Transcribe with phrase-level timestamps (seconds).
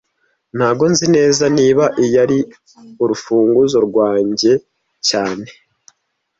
[0.57, 2.39] Ntago nzi neza niba iyi ari
[3.03, 4.51] urufunguzo rwanjye
[5.07, 5.45] cyane